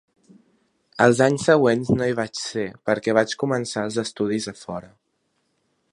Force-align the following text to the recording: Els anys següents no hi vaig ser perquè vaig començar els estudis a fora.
Els 1.05 1.19
anys 1.25 1.45
següents 1.49 1.91
no 1.99 2.07
hi 2.07 2.15
vaig 2.21 2.41
ser 2.45 2.65
perquè 2.91 3.17
vaig 3.19 3.37
començar 3.45 3.87
els 3.91 4.03
estudis 4.07 4.53
a 4.55 4.59
fora. 4.67 4.91